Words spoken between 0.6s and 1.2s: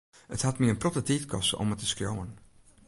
my in protte